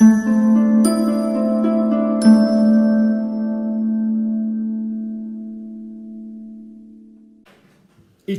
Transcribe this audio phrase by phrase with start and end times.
[0.00, 0.06] Il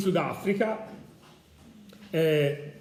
[0.00, 0.86] Sudafrica
[2.08, 2.72] eh,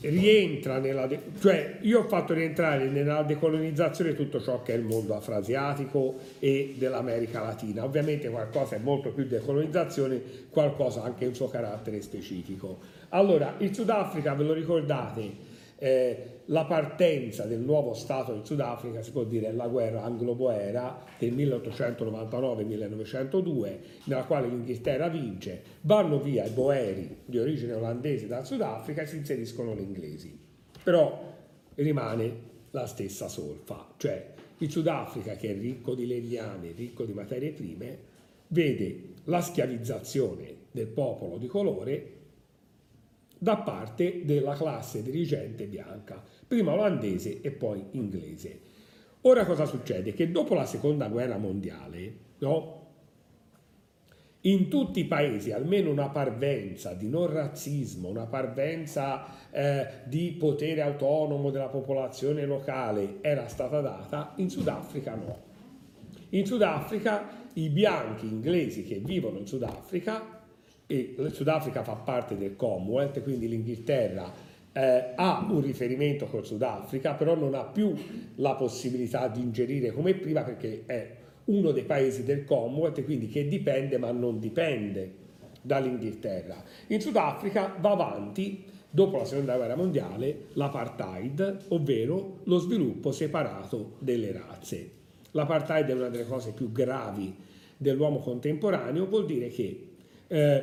[0.00, 1.06] rientra nella,
[1.38, 6.76] cioè io ho fatto rientrare nella decolonizzazione tutto ciò che è il mondo afroasiatico e
[6.78, 7.84] dell'America Latina.
[7.84, 12.78] Ovviamente qualcosa è molto più decolonizzazione, qualcosa anche un suo carattere specifico.
[13.10, 15.47] Allora, il Sudafrica, ve lo ricordate,
[15.80, 21.32] eh, la partenza del nuovo Stato del Sudafrica, si può dire, la guerra anglo-boera del
[21.34, 29.06] 1899-1902, nella quale l'Inghilterra vince, vanno via i boeri di origine olandese dal Sudafrica e
[29.06, 30.36] si inseriscono gli inglesi.
[30.82, 31.36] Però
[31.74, 37.52] rimane la stessa solfa, cioè il Sudafrica che è ricco di legname, ricco di materie
[37.52, 37.98] prime,
[38.48, 42.16] vede la schiavizzazione del popolo di colore
[43.38, 48.60] da parte della classe dirigente bianca, prima olandese e poi inglese.
[49.22, 50.12] Ora cosa succede?
[50.12, 52.78] Che dopo la seconda guerra mondiale, no?
[54.42, 60.80] in tutti i paesi almeno una parvenza di non razzismo, una parvenza eh, di potere
[60.80, 65.46] autonomo della popolazione locale era stata data, in Sudafrica no.
[66.30, 70.36] In Sudafrica i bianchi inglesi che vivono in Sudafrica
[70.90, 74.32] e il Sudafrica fa parte del Commonwealth, quindi l'Inghilterra
[74.72, 77.94] eh, ha un riferimento col Sudafrica, però non ha più
[78.36, 83.46] la possibilità di ingerire come prima perché è uno dei paesi del Commonwealth, quindi che
[83.46, 85.12] dipende ma non dipende
[85.60, 86.64] dall'Inghilterra.
[86.86, 94.32] In Sudafrica va avanti, dopo la seconda guerra mondiale, l'apartheid, ovvero lo sviluppo separato delle
[94.32, 94.90] razze.
[95.32, 97.34] L'apartheid è una delle cose più gravi
[97.76, 99.88] dell'uomo contemporaneo, vuol dire che
[100.28, 100.62] eh,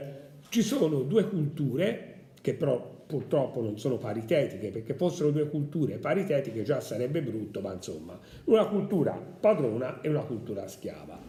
[0.49, 6.63] ci sono due culture che però purtroppo non sono paritetiche, perché fossero due culture paritetiche
[6.63, 11.19] già sarebbe brutto, ma insomma, una cultura padrona e una cultura schiava.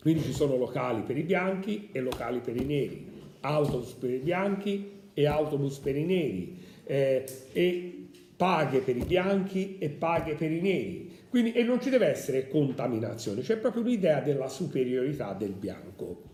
[0.00, 3.06] Quindi ci sono locali per i bianchi e locali per i neri,
[3.40, 9.78] autobus per i bianchi e autobus per i neri, eh, e paghe per i bianchi
[9.78, 11.10] e paghe per i neri.
[11.30, 16.33] Quindi, e non ci deve essere contaminazione, c'è proprio l'idea della superiorità del bianco.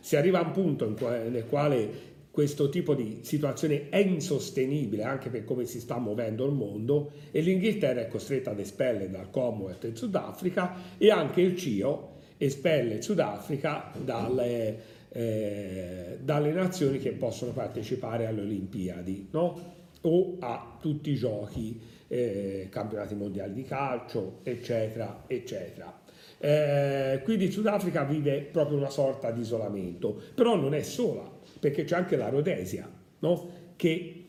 [0.00, 5.44] Si arriva a un punto nel quale questo tipo di situazione è insostenibile anche per
[5.44, 9.96] come si sta muovendo il mondo e l'Inghilterra è costretta ad espellere dal Commonwealth il
[9.96, 14.78] Sudafrica e anche il CIO espelle il Sudafrica dalle,
[15.10, 19.78] eh, dalle nazioni che possono partecipare alle Olimpiadi no?
[20.02, 21.78] o a tutti i giochi,
[22.08, 26.00] eh, campionati mondiali di calcio, eccetera, eccetera.
[26.42, 31.84] Eh, quindi il Sudafrica vive proprio una sorta di isolamento, però non è sola, perché
[31.84, 33.50] c'è anche la Rhodesia, no?
[33.76, 34.24] che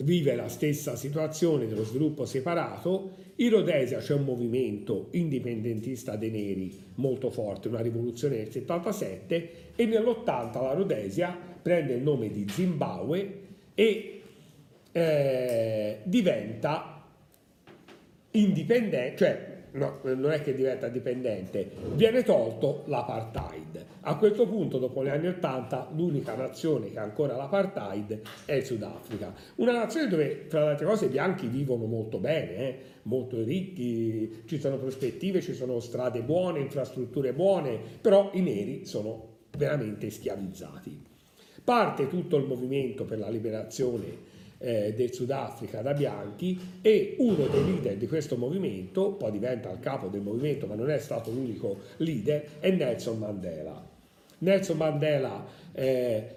[0.00, 3.16] vive la stessa situazione dello sviluppo separato.
[3.36, 9.86] In Rhodesia c'è un movimento indipendentista dei neri molto forte, una rivoluzione del 77 e
[9.86, 13.40] nell'80 la Rhodesia prende il nome di Zimbabwe
[13.74, 14.20] e
[14.92, 17.06] eh, diventa
[18.32, 23.84] indipendente, cioè no, non è che diventa dipendente, viene tolto l'apartheid.
[24.02, 28.64] A questo punto, dopo gli anni Ottanta, l'unica nazione che ha ancora l'apartheid è il
[28.64, 29.34] Sudafrica.
[29.56, 32.78] Una nazione dove, tra le altre cose, i bianchi vivono molto bene, eh?
[33.02, 39.38] molto ricchi, ci sono prospettive, ci sono strade buone, infrastrutture buone, però i neri sono
[39.56, 41.08] veramente schiavizzati.
[41.62, 44.28] Parte tutto il movimento per la liberazione
[44.60, 49.80] eh, del Sudafrica da bianchi e uno dei leader di questo movimento, poi diventa il
[49.80, 53.88] capo del movimento ma non è stato l'unico leader, è Nelson Mandela.
[54.38, 56.36] Nelson Mandela eh,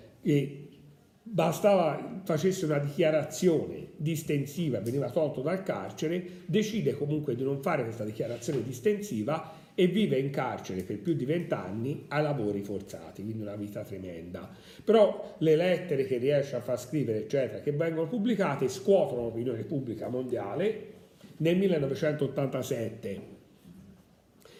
[1.22, 8.04] bastava facesse una dichiarazione distensiva, veniva tolto dal carcere, decide comunque di non fare questa
[8.04, 13.56] dichiarazione distensiva e vive in carcere per più di vent'anni a lavori forzati, quindi una
[13.56, 14.50] vita tremenda.
[14.84, 20.10] Però le lettere che riesce a far scrivere, eccetera, che vengono pubblicate, scuotono l'opinione pubblica
[20.10, 20.92] mondiale.
[21.38, 23.22] Nel 1987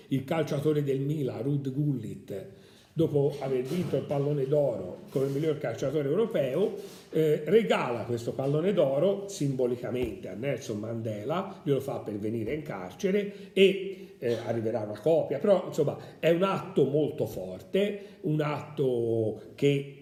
[0.08, 2.46] il calciatore del Milan, Rud Gullit,
[2.94, 6.76] dopo aver vinto il pallone d'oro come miglior calciatore europeo,
[7.10, 13.52] eh, regala questo pallone d'oro simbolicamente a Nelson Mandela, glielo fa per venire in carcere
[13.54, 19.98] e eh, arriverà una copia, però insomma è un atto molto forte, un atto che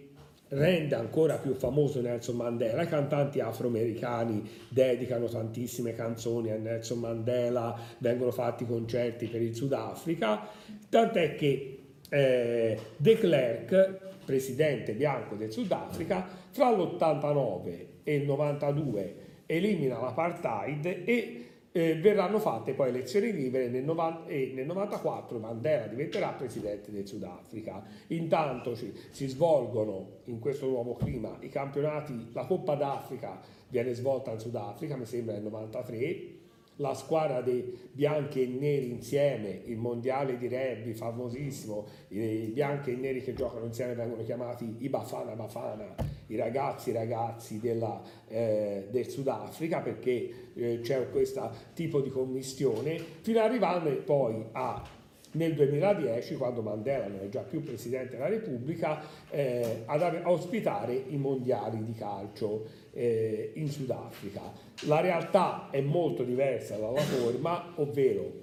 [0.50, 2.84] rende ancora più famoso Nelson Mandela.
[2.84, 10.48] I cantanti afroamericani dedicano tantissime canzoni a Nelson Mandela, vengono fatti concerti per il Sudafrica,
[10.90, 11.81] tant'è che
[12.14, 19.16] eh, De Klerk, presidente bianco del Sudafrica, fra l'89 e il 92
[19.46, 25.88] elimina l'apartheid e eh, verranno fatte poi elezioni libere nel 90, e nel 94 Mandela
[25.88, 27.82] diventerà presidente del Sudafrica.
[28.08, 34.32] Intanto ci, si svolgono in questo nuovo clima i campionati, la Coppa d'Africa viene svolta
[34.32, 36.40] in Sudafrica, mi sembra nel 93,
[36.82, 42.96] la squadra dei bianchi e neri insieme, il mondiale di rugby famosissimo, i bianchi e
[42.96, 45.96] neri che giocano insieme vengono chiamati i Bafana Bafana,
[46.28, 53.40] i ragazzi ragazzi della, eh, del Sudafrica perché eh, c'è questo tipo di commistione, fino
[53.40, 55.00] ad arrivare poi a
[55.34, 61.18] nel 2010, quando Mandela non è già più Presidente della Repubblica, eh, ad ospitare i
[61.18, 64.42] mondiali di calcio eh, in Sudafrica.
[64.82, 68.40] La realtà è molto diversa dalla forma, ovvero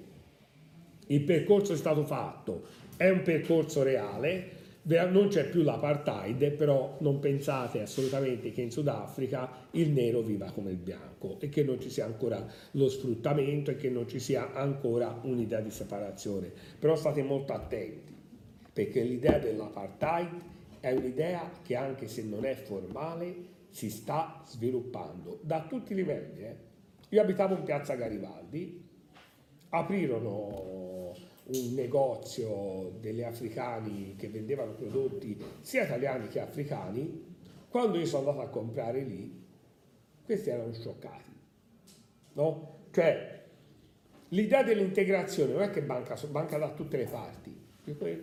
[1.07, 2.63] il percorso è stato fatto,
[2.97, 9.67] è un percorso reale, non c'è più l'apartheid, però non pensate assolutamente che in Sudafrica
[9.71, 13.75] il nero viva come il bianco e che non ci sia ancora lo sfruttamento e
[13.75, 16.51] che non ci sia ancora un'idea di separazione.
[16.79, 18.13] Però state molto attenti,
[18.71, 20.41] perché l'idea dell'apartheid
[20.79, 26.41] è un'idea che anche se non è formale si sta sviluppando da tutti i livelli.
[26.41, 26.55] Eh.
[27.09, 28.87] Io abitavo in piazza Garibaldi,
[29.69, 31.15] aprirono
[31.51, 37.35] un negozio delle africani che vendevano prodotti sia italiani che africani,
[37.69, 39.45] quando io sono andato a comprare lì,
[40.23, 41.31] questi erano scioccati.
[42.33, 42.77] No?
[42.91, 43.45] Cioè,
[44.29, 47.67] l'idea dell'integrazione non è che banca, banca da tutte le parti,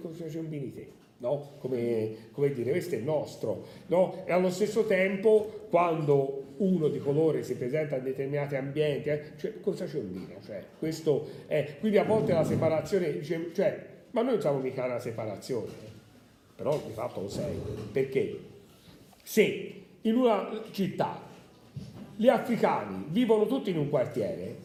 [0.00, 1.52] cosa c'è un te no?
[1.58, 4.22] come, come, dire, questo è nostro, no?
[4.26, 9.60] e allo stesso tempo quando uno di colore si presenta in determinati ambienti, eh, cioè,
[9.60, 10.38] cosa c'è un dire?
[10.44, 14.98] Cioè, questo è, quindi a volte la separazione, cioè, ma noi non siamo mica una
[14.98, 15.72] separazione,
[16.54, 17.54] però di fatto lo sei,
[17.92, 18.38] perché
[19.22, 21.20] se in una città
[22.14, 24.64] gli africani vivono tutti in un quartiere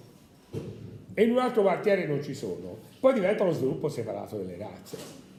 [1.13, 5.29] e in un altro quartiere non ci sono, poi diventa lo sviluppo separato delle razze.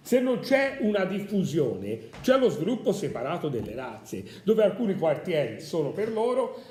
[0.00, 5.90] Se non c'è una diffusione, c'è lo sviluppo separato delle razze, dove alcuni quartieri sono
[5.90, 6.62] per loro,